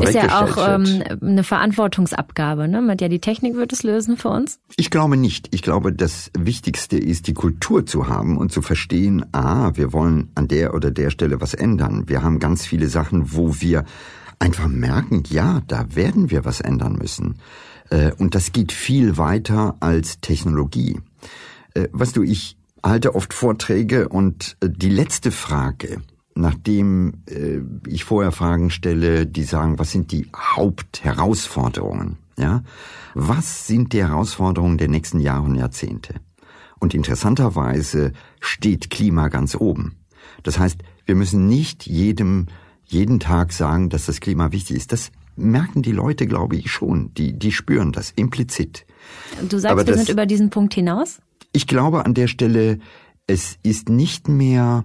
[0.01, 2.69] ist ja auch ähm, eine Verantwortungsabgabe.
[2.69, 2.81] Ne?
[2.81, 4.59] Mit ja, die Technik wird es lösen für uns.
[4.77, 5.49] Ich glaube nicht.
[5.55, 10.31] Ich glaube, das Wichtigste ist, die Kultur zu haben und zu verstehen, ah, wir wollen
[10.35, 12.05] an der oder der Stelle was ändern.
[12.09, 13.85] Wir haben ganz viele Sachen, wo wir
[14.39, 17.37] einfach merken, ja, da werden wir was ändern müssen.
[17.91, 21.01] Äh, und das geht viel weiter als Technologie.
[21.75, 26.03] Äh, weißt du, ich halte oft Vorträge und äh, die letzte Frage,
[26.35, 32.19] nachdem äh, ich vorher Fragen stelle, die sagen, was sind die Hauptherausforderungen?
[32.39, 32.63] Ja,
[33.15, 36.15] was sind die Herausforderungen der nächsten Jahre und Jahrzehnte?
[36.81, 39.97] Und interessanterweise steht Klima ganz oben.
[40.43, 42.47] Das heißt, wir müssen nicht jedem
[42.93, 44.93] jeden Tag sagen, dass das Klima wichtig ist.
[44.93, 47.13] Das merken die Leute, glaube ich, schon.
[47.15, 48.87] Die, die spüren das implizit.
[49.49, 51.21] Du sagst, Aber wir das, sind über diesen Punkt hinaus?
[51.53, 52.79] Ich glaube an der Stelle,
[53.27, 54.85] es ist nicht mehr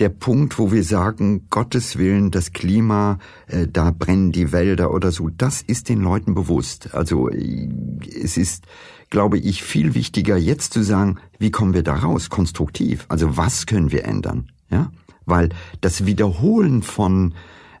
[0.00, 5.12] der Punkt, wo wir sagen, Gottes Willen, das Klima, äh, da brennen die Wälder oder
[5.12, 6.94] so, das ist den Leuten bewusst.
[6.94, 8.64] Also es ist,
[9.10, 13.04] glaube ich, viel wichtiger jetzt zu sagen, wie kommen wir da raus, konstruktiv.
[13.08, 14.50] Also was können wir ändern?
[14.70, 14.90] Ja,
[15.26, 17.34] weil das Wiederholen von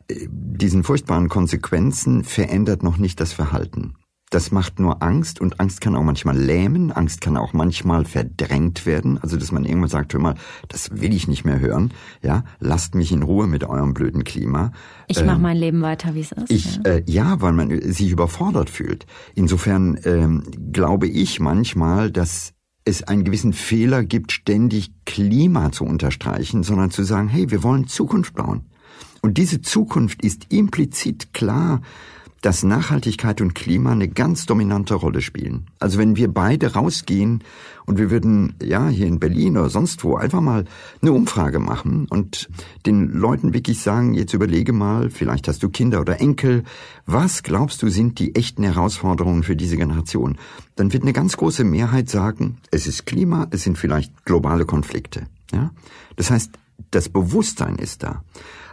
[0.08, 3.94] äh, diesen furchtbaren Konsequenzen verändert noch nicht das Verhalten.
[4.30, 8.86] Das macht nur Angst und Angst kann auch manchmal lähmen, Angst kann auch manchmal verdrängt
[8.86, 10.36] werden, also dass man irgendwann sagt, hör mal,
[10.68, 14.70] das will ich nicht mehr hören, ja, lasst mich in Ruhe mit eurem blöden Klima.
[15.08, 16.48] Ich ähm, mache mein Leben weiter, wie es ist.
[16.48, 16.82] Ich, ja.
[16.84, 19.04] Äh, ja, weil man sich überfordert fühlt.
[19.34, 22.52] Insofern ähm, glaube ich manchmal, dass
[22.84, 27.88] es einen gewissen Fehler gibt, ständig Klima zu unterstreichen, sondern zu sagen, hey, wir wollen
[27.88, 28.66] Zukunft bauen.
[29.22, 31.82] Und diese Zukunft ist implizit klar
[32.42, 35.66] dass Nachhaltigkeit und Klima eine ganz dominante Rolle spielen.
[35.78, 37.44] Also wenn wir beide rausgehen
[37.84, 40.64] und wir würden, ja, hier in Berlin oder sonst wo einfach mal
[41.02, 42.48] eine Umfrage machen und
[42.86, 46.64] den Leuten wirklich sagen, jetzt überlege mal, vielleicht hast du Kinder oder Enkel,
[47.04, 50.38] was glaubst du sind die echten Herausforderungen für diese Generation?
[50.76, 55.26] Dann wird eine ganz große Mehrheit sagen, es ist Klima, es sind vielleicht globale Konflikte,
[55.52, 55.72] ja?
[56.16, 56.52] Das heißt,
[56.90, 58.24] das Bewusstsein ist da.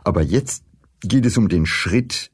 [0.03, 0.63] Aber jetzt
[1.01, 2.31] geht es um den Schritt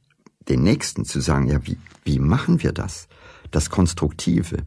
[0.49, 3.07] den Nächsten zu sagen, ja, wie, wie machen wir das?
[3.51, 4.57] Das Konstruktive.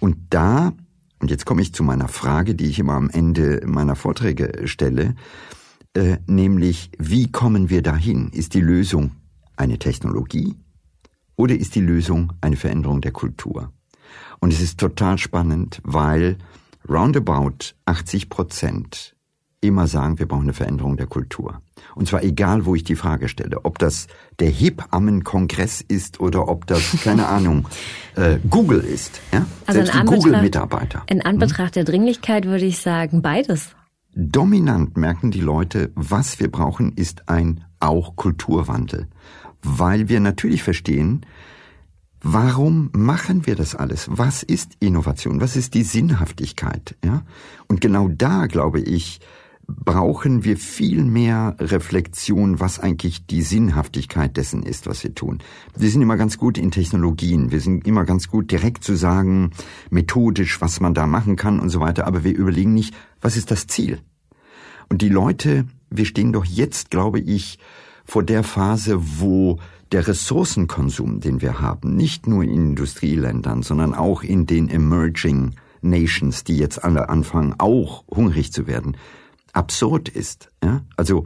[0.00, 0.72] Und da,
[1.18, 5.14] und jetzt komme ich zu meiner Frage, die ich immer am Ende meiner Vorträge stelle,
[5.94, 8.28] äh, nämlich, wie kommen wir dahin?
[8.28, 9.12] Ist die Lösung
[9.56, 10.54] eine Technologie?
[11.36, 13.72] Oder ist die Lösung eine Veränderung der Kultur?
[14.40, 16.38] Und es ist total spannend, weil
[16.88, 19.16] roundabout 80 Prozent
[19.60, 21.60] immer sagen, wir brauchen eine Veränderung der Kultur.
[21.94, 23.64] Und zwar egal, wo ich die Frage stelle.
[23.64, 24.06] Ob das
[24.38, 27.66] der Hebammen-Kongress ist oder ob das, keine Ahnung,
[28.14, 29.20] äh, Google ist.
[29.32, 29.46] Ja?
[29.66, 31.02] Also Selbst die Google-Mitarbeiter.
[31.08, 31.84] In Anbetracht hm?
[31.84, 33.74] der Dringlichkeit würde ich sagen, beides.
[34.14, 39.08] Dominant merken die Leute, was wir brauchen, ist ein auch Kulturwandel.
[39.62, 41.24] Weil wir natürlich verstehen,
[42.20, 44.08] Warum machen wir das alles?
[44.10, 45.40] Was ist Innovation?
[45.40, 46.96] Was ist die Sinnhaftigkeit?
[47.04, 47.22] Ja?
[47.68, 49.20] Und genau da, glaube ich,
[49.68, 55.40] brauchen wir viel mehr Reflexion, was eigentlich die Sinnhaftigkeit dessen ist, was wir tun.
[55.76, 57.50] Wir sind immer ganz gut in Technologien.
[57.50, 59.50] Wir sind immer ganz gut direkt zu sagen,
[59.90, 62.06] methodisch, was man da machen kann und so weiter.
[62.06, 64.00] Aber wir überlegen nicht, was ist das Ziel?
[64.88, 67.58] Und die Leute, wir stehen doch jetzt, glaube ich,
[68.06, 69.58] vor der Phase, wo
[69.92, 76.44] der Ressourcenkonsum, den wir haben, nicht nur in Industrieländern, sondern auch in den Emerging Nations,
[76.44, 78.96] die jetzt alle anfangen, auch hungrig zu werden,
[79.58, 80.50] absurd ist.
[80.62, 80.84] Ja?
[80.96, 81.24] Also,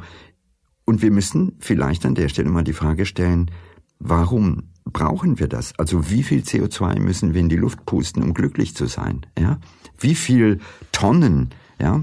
[0.84, 3.50] und wir müssen vielleicht an der Stelle mal die Frage stellen,
[3.98, 5.78] warum brauchen wir das?
[5.78, 9.26] Also wie viel CO2 müssen wir in die Luft pusten, um glücklich zu sein?
[9.38, 9.60] Ja?
[9.98, 10.58] Wie viel
[10.90, 12.00] Tonnen ja,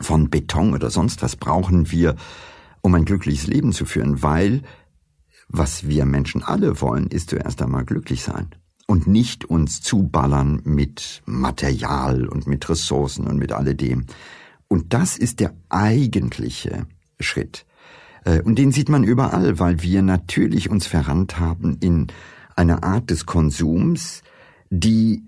[0.00, 2.16] von Beton oder sonst was brauchen wir,
[2.80, 4.22] um ein glückliches Leben zu führen?
[4.22, 4.62] Weil
[5.48, 8.50] was wir Menschen alle wollen, ist zuerst einmal glücklich sein
[8.86, 14.06] und nicht uns zuballern mit Material und mit Ressourcen und mit alledem.
[14.68, 16.86] Und das ist der eigentliche
[17.18, 17.66] Schritt.
[18.24, 22.08] Äh, und den sieht man überall, weil wir natürlich uns verrannt haben in
[22.54, 24.22] eine Art des Konsums,
[24.70, 25.22] die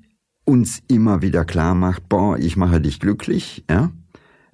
[0.45, 3.93] uns immer wieder klar macht, boah, ich mache dich glücklich, ja?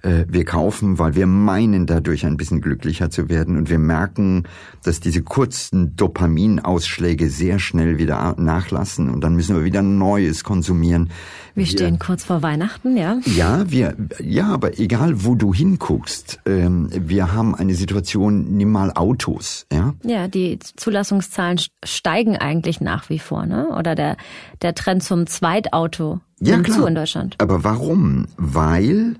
[0.03, 3.57] Äh, wir kaufen, weil wir meinen, dadurch ein bisschen glücklicher zu werden.
[3.57, 4.45] Und wir merken,
[4.85, 9.11] dass diese kurzen Dopaminausschläge sehr schnell wieder nachlassen.
[9.11, 11.11] Und dann müssen wir wieder Neues konsumieren.
[11.55, 13.19] Wir, wir stehen kurz vor Weihnachten, ja?
[13.25, 18.93] Ja, wir, ja, aber egal, wo du hinguckst, ähm, wir haben eine Situation, nimm mal
[18.95, 19.95] Autos, ja?
[20.05, 23.69] Ja, die Zulassungszahlen steigen eigentlich nach wie vor, ne?
[23.69, 24.17] Oder der,
[24.61, 26.77] der Trend zum Zweitauto ja, klar.
[26.77, 27.37] zu in Deutschland.
[27.39, 28.27] Aber warum?
[28.37, 29.17] Weil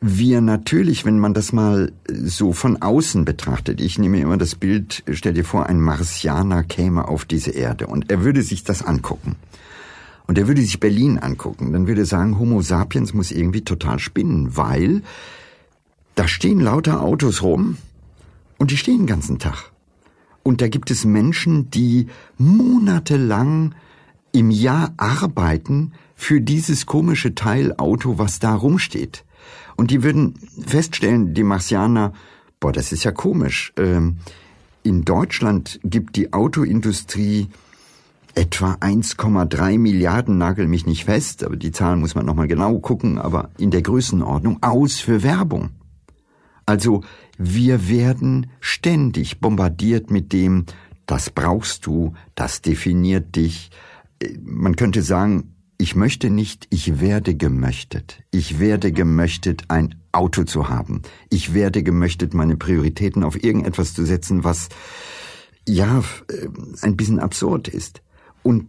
[0.00, 5.02] wir natürlich, wenn man das mal so von außen betrachtet, ich nehme immer das Bild,
[5.10, 9.36] stell dir vor, ein Marsianer käme auf diese Erde und er würde sich das angucken.
[10.26, 13.98] Und er würde sich Berlin angucken, dann würde er sagen, Homo sapiens muss irgendwie total
[13.98, 15.02] spinnen, weil
[16.14, 17.76] da stehen lauter Autos rum
[18.58, 19.70] und die stehen den ganzen Tag.
[20.42, 22.06] Und da gibt es Menschen, die
[22.38, 23.74] monatelang
[24.32, 29.24] im Jahr arbeiten für dieses komische Teilauto, was da rumsteht.
[29.76, 30.34] Und die würden
[30.66, 32.12] feststellen, die Marsianer,
[32.60, 33.72] boah, das ist ja komisch.
[33.76, 34.18] Ähm,
[34.82, 37.48] in Deutschland gibt die Autoindustrie
[38.34, 43.18] etwa 1,3 Milliarden, nagel mich nicht fest, aber die Zahlen muss man nochmal genau gucken,
[43.18, 45.70] aber in der Größenordnung aus für Werbung.
[46.66, 47.02] Also
[47.38, 50.66] wir werden ständig bombardiert mit dem,
[51.06, 53.70] das brauchst du, das definiert dich.
[54.20, 58.22] Äh, man könnte sagen, ich möchte nicht, ich werde gemöchtet.
[58.30, 61.02] Ich werde gemöchtet, ein Auto zu haben.
[61.30, 64.68] Ich werde gemöchtet, meine Prioritäten auf irgendetwas zu setzen, was
[65.68, 66.48] ja äh,
[66.82, 68.02] ein bisschen absurd ist.
[68.42, 68.68] Und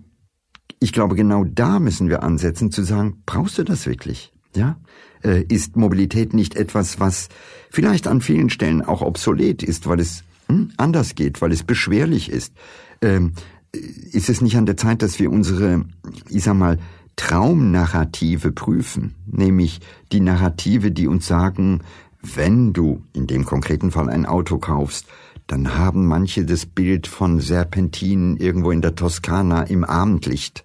[0.79, 4.33] ich glaube, genau da müssen wir ansetzen, zu sagen, brauchst du das wirklich?
[4.55, 4.77] Ja?
[5.23, 7.29] Äh, ist Mobilität nicht etwas, was
[7.69, 12.29] vielleicht an vielen Stellen auch obsolet ist, weil es hm, anders geht, weil es beschwerlich
[12.29, 12.53] ist?
[13.01, 13.33] Ähm,
[13.71, 15.85] ist es nicht an der Zeit, dass wir unsere,
[16.29, 16.79] ich sag mal,
[17.17, 19.81] Traumnarrative prüfen, nämlich
[20.13, 21.81] die Narrative, die uns sagen,
[22.21, 25.07] wenn du in dem konkreten Fall ein Auto kaufst,
[25.47, 30.63] dann haben manche das Bild von Serpentinen irgendwo in der Toskana im Abendlicht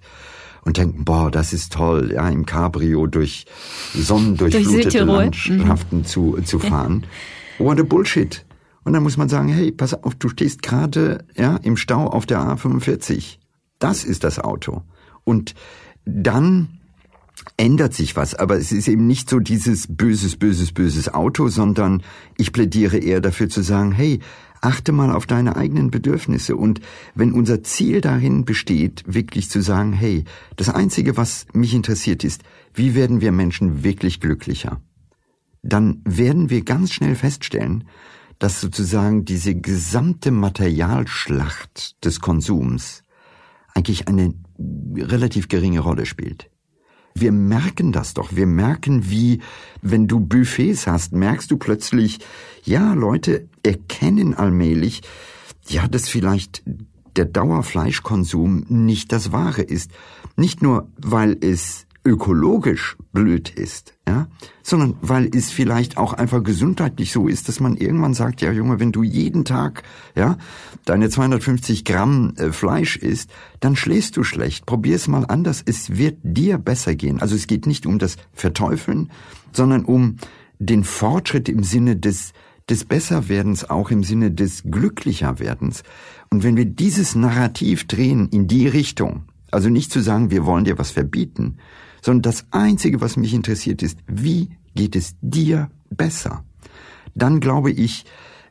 [0.64, 3.46] und denken, boah, das ist toll, ja, im Cabrio durch
[3.94, 6.04] sonnendurchflutete Landschaften mhm.
[6.04, 7.04] zu, zu fahren.
[7.58, 8.44] What a Bullshit.
[8.84, 12.26] Und dann muss man sagen, hey, pass auf, du stehst gerade, ja, im Stau auf
[12.26, 13.38] der A45.
[13.78, 14.82] Das ist das Auto.
[15.24, 15.54] Und
[16.04, 16.80] dann
[17.56, 22.02] ändert sich was, aber es ist eben nicht so dieses böses, böses, böses Auto, sondern
[22.36, 24.20] ich plädiere eher dafür zu sagen, hey,
[24.60, 26.56] achte mal auf deine eigenen Bedürfnisse.
[26.56, 26.80] Und
[27.14, 30.24] wenn unser Ziel darin besteht, wirklich zu sagen, hey,
[30.56, 34.80] das Einzige, was mich interessiert ist, wie werden wir Menschen wirklich glücklicher,
[35.62, 37.84] dann werden wir ganz schnell feststellen,
[38.38, 43.02] dass sozusagen diese gesamte Materialschlacht des Konsums
[43.74, 44.34] eigentlich eine
[44.96, 46.50] relativ geringe Rolle spielt.
[47.14, 48.34] Wir merken das doch.
[48.34, 49.40] Wir merken, wie,
[49.82, 52.20] wenn du Buffets hast, merkst du plötzlich,
[52.64, 55.02] ja, Leute erkennen allmählich,
[55.68, 56.62] ja, dass vielleicht
[57.16, 59.90] der Dauerfleischkonsum nicht das Wahre ist.
[60.36, 64.26] Nicht nur, weil es ökologisch blöd ist, ja,
[64.62, 68.80] sondern weil es vielleicht auch einfach gesundheitlich so ist, dass man irgendwann sagt, ja Junge,
[68.80, 69.82] wenn du jeden Tag,
[70.16, 70.36] ja,
[70.84, 74.66] deine 250 Gramm äh, Fleisch isst, dann schläfst du schlecht.
[74.66, 75.62] Probier es mal anders.
[75.64, 77.20] Es wird dir besser gehen.
[77.20, 79.10] Also es geht nicht um das Verteufeln,
[79.52, 80.16] sondern um
[80.58, 82.32] den Fortschritt im Sinne des
[82.68, 85.82] des Besserwerdens, auch im Sinne des Glücklicherwerdens.
[86.30, 90.64] Und wenn wir dieses Narrativ drehen in die Richtung, also nicht zu sagen, wir wollen
[90.64, 91.58] dir was verbieten,
[92.02, 96.44] sondern das Einzige, was mich interessiert, ist, wie geht es dir besser?
[97.14, 98.04] Dann glaube ich,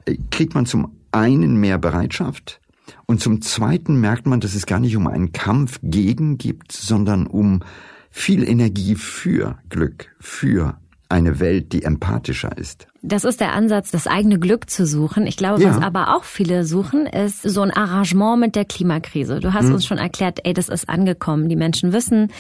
[0.06, 2.60] äh, kriegt man zum einen mehr Bereitschaft
[3.06, 7.28] und zum zweiten merkt man, dass es gar nicht um einen Kampf gegen gibt, sondern
[7.28, 7.62] um
[8.10, 10.81] viel Energie für Glück, für
[11.12, 12.88] eine Welt, die empathischer ist.
[13.04, 15.26] Das ist der Ansatz, das eigene Glück zu suchen.
[15.26, 15.70] Ich glaube, ja.
[15.70, 19.40] was aber auch viele suchen, ist so ein Arrangement mit der Klimakrise.
[19.40, 19.74] Du hast hm.
[19.74, 21.50] uns schon erklärt, ey, das ist angekommen.
[21.50, 22.32] Die Menschen wissen,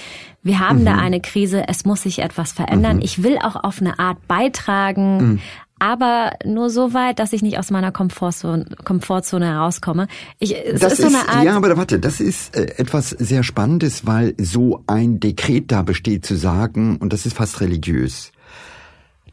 [0.43, 0.85] wir haben mhm.
[0.85, 2.97] da eine Krise, es muss sich etwas verändern.
[2.97, 3.03] Mhm.
[3.03, 5.17] Ich will auch auf eine Art beitragen.
[5.17, 5.39] Mhm.
[5.81, 10.07] Aber nur so weit, dass ich nicht aus meiner Komfortzone, Komfortzone herauskomme.
[10.37, 11.43] Ich, es das ist so eine Art.
[11.43, 16.23] Ja, aber warte, das ist äh, etwas sehr Spannendes, weil so ein Dekret da besteht
[16.23, 18.31] zu sagen, und das ist fast religiös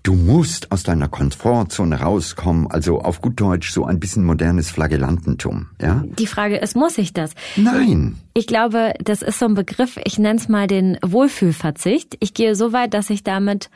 [0.08, 5.66] Du musst aus deiner Komfortzone rauskommen, also auf gut Deutsch so ein bisschen modernes Flagellantentum,
[5.82, 6.02] ja?
[6.18, 7.32] Die Frage ist, muss ich das?
[7.56, 8.16] Nein.
[8.32, 12.16] Ich glaube, das ist so ein Begriff, ich nenne es mal den Wohlfühlverzicht.
[12.20, 13.68] Ich gehe so weit, dass ich damit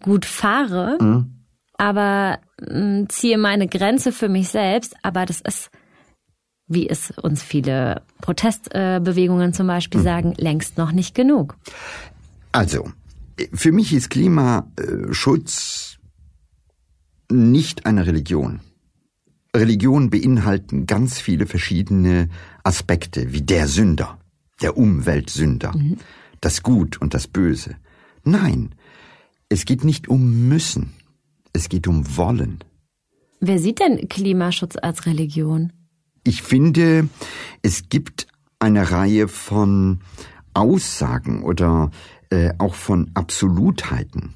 [0.00, 1.42] gut fahre, mhm.
[1.78, 5.68] aber mh, mm, ziehe meine Grenze für mich selbst, aber das ist
[6.68, 10.04] wie es uns viele Protestbewegungen zum Beispiel mhm.
[10.04, 11.56] sagen, längst noch nicht genug.
[12.52, 12.84] Also,
[13.52, 15.98] für mich ist Klimaschutz
[17.30, 18.60] nicht eine Religion.
[19.54, 22.28] Religionen beinhalten ganz viele verschiedene
[22.64, 24.18] Aspekte, wie der Sünder,
[24.62, 25.98] der Umweltsünder, mhm.
[26.40, 27.76] das Gut und das Böse.
[28.24, 28.74] Nein,
[29.48, 30.94] es geht nicht um müssen,
[31.52, 32.64] es geht um wollen.
[33.40, 35.72] Wer sieht denn Klimaschutz als Religion?
[36.24, 37.08] Ich finde,
[37.62, 40.00] es gibt eine Reihe von
[40.54, 41.90] Aussagen oder
[42.32, 44.34] äh, auch von Absolutheiten,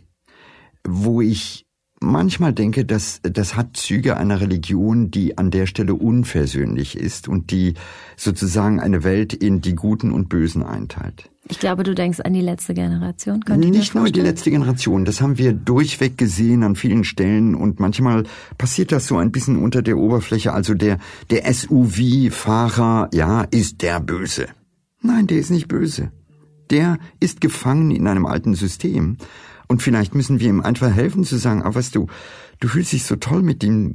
[0.87, 1.65] wo ich
[1.99, 7.51] manchmal denke, dass das hat Züge einer Religion, die an der Stelle unversöhnlich ist und
[7.51, 7.73] die
[8.17, 11.31] sozusagen eine Welt in die Guten und Bösen einteilt.
[11.49, 13.41] Ich glaube, du denkst an die letzte Generation.
[13.41, 15.07] Könnte Nicht nur die letzte Generation.
[15.07, 18.25] Das haben wir durchweg gesehen an vielen Stellen und manchmal
[18.59, 20.53] passiert das so ein bisschen unter der Oberfläche.
[20.53, 20.99] Also der,
[21.31, 24.49] der SUV-Fahrer, ja, ist der Böse.
[25.01, 26.11] Nein, der ist nicht böse
[26.71, 29.17] der ist gefangen in einem alten System.
[29.69, 32.07] Und vielleicht müssen wir ihm einfach helfen zu sagen, ah, weißt du,
[32.61, 33.95] du fühlst dich so toll mit dem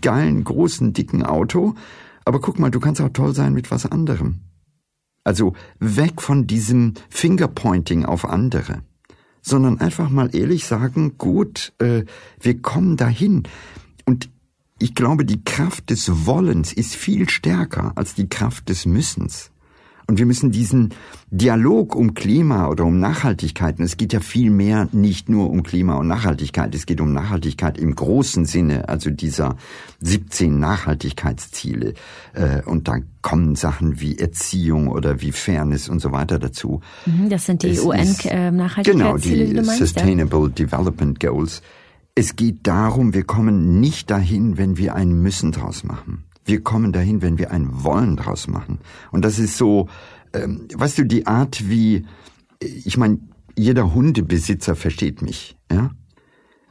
[0.00, 1.74] geilen, großen, dicken Auto,
[2.24, 4.40] aber guck mal, du kannst auch toll sein mit was anderem.
[5.24, 8.82] Also weg von diesem Fingerpointing auf andere,
[9.42, 12.04] sondern einfach mal ehrlich sagen, gut, äh,
[12.40, 13.42] wir kommen dahin.
[14.06, 14.30] Und
[14.78, 19.50] ich glaube, die Kraft des Wollens ist viel stärker als die Kraft des Müssens.
[20.10, 20.88] Und wir müssen diesen
[21.30, 25.62] Dialog um Klima oder um Nachhaltigkeit, und es geht ja viel mehr nicht nur um
[25.62, 29.56] Klima und Nachhaltigkeit, es geht um Nachhaltigkeit im großen Sinne, also dieser
[30.00, 31.94] 17 Nachhaltigkeitsziele.
[32.32, 36.80] Äh, und da kommen Sachen wie Erziehung oder wie Fairness und so weiter dazu.
[37.06, 41.62] Mhm, das sind die UN-Nachhaltigkeitsziele, Genau, die Sustainable Development Goals.
[42.16, 46.92] Es geht darum, wir kommen nicht dahin, wenn wir ein Müssen draus machen wir kommen
[46.92, 48.78] dahin, wenn wir ein Wollen draus machen.
[49.10, 49.88] Und das ist so,
[50.32, 52.06] ähm, weißt du, die Art wie,
[52.60, 53.18] ich meine,
[53.56, 55.90] jeder Hundebesitzer versteht mich, ja?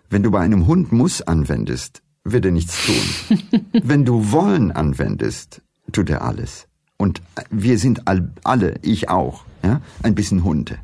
[0.10, 3.40] Wenn du bei einem Hund muss anwendest, wird er nichts tun.
[3.84, 6.68] Wenn du wollen anwendest, tut er alles.
[6.98, 10.80] Und wir sind alle, ich auch, ja, ein bisschen Hunde.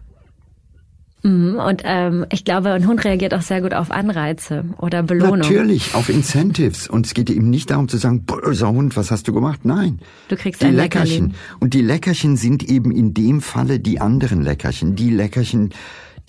[1.25, 5.39] Mhm, und ähm, ich glaube, ein Hund reagiert auch sehr gut auf Anreize oder Belohnung.
[5.39, 6.87] Natürlich, auf Incentives.
[6.87, 9.61] Und es geht eben nicht darum zu sagen, böser Hund, was hast du gemacht?
[9.63, 9.99] Nein.
[10.27, 11.25] Du kriegst die ein Leckerchen.
[11.29, 11.57] Leckerchen.
[11.59, 14.95] Und die Leckerchen sind eben in dem Falle die anderen Leckerchen.
[14.95, 15.73] Die Leckerchen,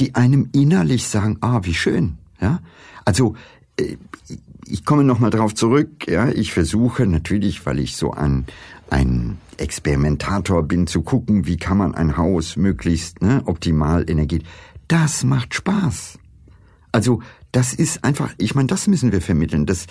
[0.01, 2.15] die einem innerlich sagen, ah, wie schön.
[2.41, 2.61] Ja,
[3.05, 3.35] also
[3.79, 3.97] äh,
[4.67, 6.09] ich komme noch mal drauf zurück.
[6.09, 8.47] Ja, ich versuche natürlich, weil ich so ein
[8.89, 14.43] ein Experimentator bin, zu gucken, wie kann man ein Haus möglichst ne, optimal Energie
[14.89, 16.19] das macht Spaß.
[16.93, 17.21] Also
[17.53, 19.87] das ist einfach, ich meine, das müssen wir vermitteln, dass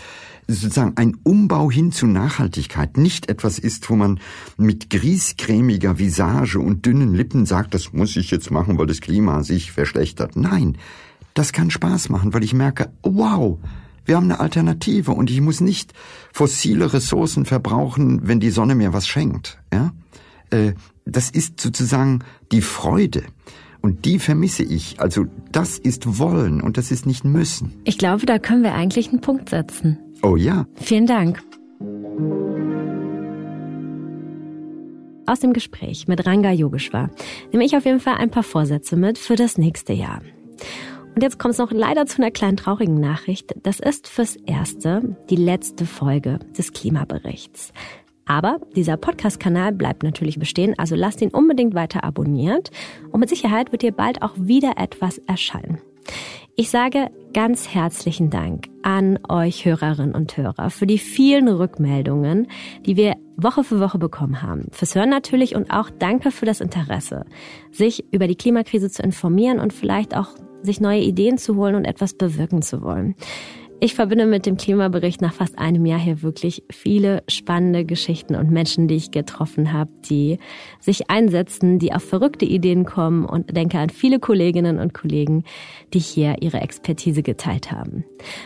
[0.48, 4.20] sozusagen ein Umbau hin zu Nachhaltigkeit nicht etwas ist, wo man
[4.58, 9.44] mit griescremiger Visage und dünnen Lippen sagt, das muss ich jetzt machen, weil das Klima
[9.44, 10.36] sich verschlechtert.
[10.36, 10.78] Nein,
[11.34, 13.60] das kann Spaß machen, weil ich merke, wow,
[14.06, 15.94] Wir haben eine Alternative und ich muss nicht
[16.32, 19.58] fossile Ressourcen verbrauchen, wenn die Sonne mir was schenkt.
[19.74, 19.94] Ja?
[20.52, 20.74] Äh,
[21.06, 22.20] das ist sozusagen
[22.52, 23.24] die Freude.
[23.86, 25.00] Und die vermisse ich.
[25.00, 27.72] Also das ist wollen und das ist nicht müssen.
[27.84, 30.00] Ich glaube, da können wir eigentlich einen Punkt setzen.
[30.24, 30.66] Oh ja.
[30.74, 31.44] Vielen Dank.
[35.28, 37.12] Aus dem Gespräch mit Ranga Yogeshwar
[37.52, 40.24] nehme ich auf jeden Fall ein paar Vorsätze mit für das nächste Jahr.
[41.14, 43.54] Und jetzt kommt es noch leider zu einer kleinen traurigen Nachricht.
[43.62, 47.72] Das ist fürs Erste die letzte Folge des Klimaberichts.
[48.26, 52.72] Aber dieser Podcast-Kanal bleibt natürlich bestehen, also lasst ihn unbedingt weiter abonniert
[53.12, 55.80] und mit Sicherheit wird hier bald auch wieder etwas erscheinen.
[56.56, 62.48] Ich sage ganz herzlichen Dank an euch Hörerinnen und Hörer für die vielen Rückmeldungen,
[62.86, 64.68] die wir Woche für Woche bekommen haben.
[64.72, 67.26] Fürs Hören natürlich und auch danke für das Interesse,
[67.72, 70.30] sich über die Klimakrise zu informieren und vielleicht auch
[70.62, 73.16] sich neue Ideen zu holen und etwas bewirken zu wollen.
[73.86, 78.50] Ich verbinde mit dem Klimabericht nach fast einem Jahr hier wirklich viele spannende Geschichten und
[78.50, 80.40] Menschen, die ich getroffen habe, die
[80.80, 85.44] sich einsetzen, die auf verrückte Ideen kommen und denke an viele Kolleginnen und Kollegen,
[85.94, 88.04] die hier ihre Expertise geteilt haben.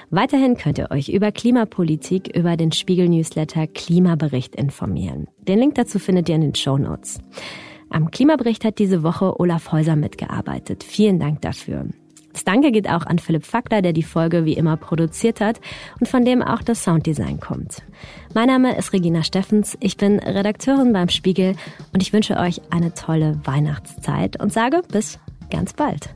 [0.10, 5.30] Weiterhin könnt ihr euch über Klimapolitik über den Spiegel Newsletter Klimabericht informieren.
[5.48, 7.20] Den Link dazu findet ihr in den Show Notes.
[7.90, 10.84] Am Klimabericht hat diese Woche Olaf Häuser mitgearbeitet.
[10.84, 11.86] Vielen Dank dafür.
[12.40, 15.60] Das Danke geht auch an Philipp Fackler, der die Folge wie immer produziert hat
[16.00, 17.84] und von dem auch das Sounddesign kommt.
[18.34, 21.58] Mein Name ist Regina Steffens, ich bin Redakteurin beim Spiegel
[21.92, 25.20] und ich wünsche euch eine tolle Weihnachtszeit und sage bis
[25.52, 26.16] ganz bald.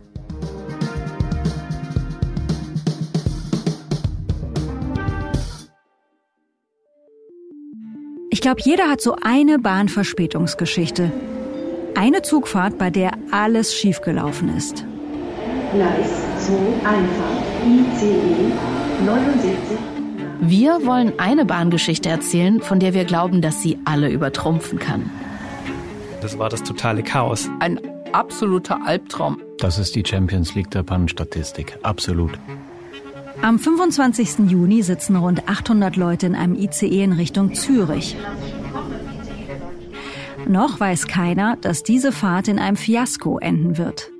[8.30, 11.12] Ich glaube, jeder hat so eine Bahnverspätungsgeschichte.
[11.96, 14.86] Eine Zugfahrt, bei der alles schiefgelaufen ist.
[15.74, 16.54] Gleis 2
[16.88, 18.52] Einfahrt ICE
[19.06, 19.58] 79.
[20.42, 25.10] Wir wollen eine Bahngeschichte erzählen, von der wir glauben, dass sie alle übertrumpfen kann.
[26.22, 27.50] Das war das totale Chaos.
[27.60, 27.80] Ein
[28.12, 29.42] absoluter Albtraum.
[29.58, 31.80] Das ist die Champions League der Pannenstatistik.
[31.82, 32.38] Absolut.
[33.42, 34.52] Am 25.
[34.52, 38.16] Juni sitzen rund 800 Leute in einem ICE in Richtung Zürich.
[40.48, 44.12] Noch weiß keiner, dass diese Fahrt in einem Fiasko enden wird.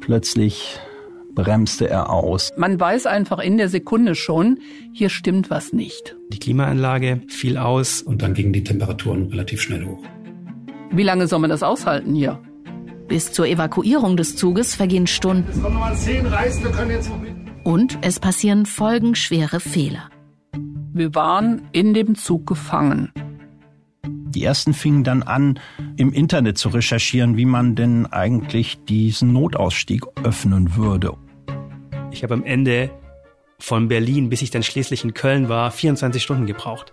[0.00, 0.80] Plötzlich
[1.38, 2.50] bremste er aus.
[2.56, 4.58] Man weiß einfach in der Sekunde schon,
[4.92, 6.16] hier stimmt was nicht.
[6.32, 8.02] Die Klimaanlage fiel aus.
[8.02, 10.02] Und dann gingen die Temperaturen relativ schnell hoch.
[10.90, 12.40] Wie lange soll man das aushalten hier?
[13.06, 15.48] Bis zur Evakuierung des Zuges vergehen Stunden.
[15.48, 17.32] Es kommen nochmal zehn Reisen, wir können jetzt noch mit.
[17.62, 20.10] Und es passieren folgenschwere Fehler.
[20.92, 23.12] Wir waren in dem Zug gefangen.
[24.04, 25.60] Die ersten fingen dann an,
[25.96, 31.16] im Internet zu recherchieren, wie man denn eigentlich diesen Notausstieg öffnen würde.
[32.10, 32.90] Ich habe am Ende
[33.58, 36.92] von Berlin, bis ich dann schließlich in Köln war, 24 Stunden gebraucht.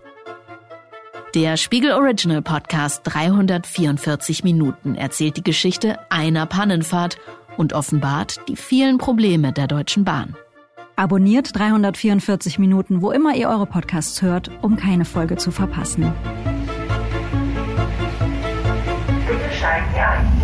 [1.34, 7.18] Der Spiegel Original Podcast 344 Minuten erzählt die Geschichte einer Pannenfahrt
[7.56, 10.36] und offenbart die vielen Probleme der Deutschen Bahn.
[10.96, 16.10] Abonniert 344 Minuten, wo immer ihr eure Podcasts hört, um keine Folge zu verpassen.
[19.26, 20.35] Bitte steigen Sie ein.